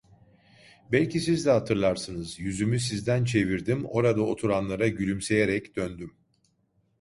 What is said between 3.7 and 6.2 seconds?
orada oturanlara gülümseyerek döndüm: